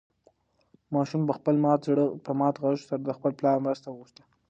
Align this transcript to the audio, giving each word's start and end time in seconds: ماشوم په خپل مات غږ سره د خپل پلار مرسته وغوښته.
ماشوم 0.93 1.21
په 1.27 1.33
خپل 1.37 1.55
مات 2.41 2.55
غږ 2.63 2.77
سره 2.87 2.95
د 3.01 3.09
خپل 3.17 3.31
پلار 3.39 3.57
مرسته 3.65 3.87
وغوښته. 3.89 4.23